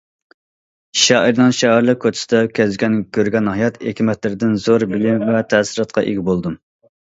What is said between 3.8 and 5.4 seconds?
ھېكمەتلىرىدىن زور بىلىم